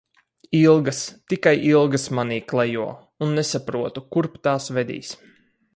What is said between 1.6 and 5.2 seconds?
ilgas manī klejo un nesaprotu, kurp tās vedīs.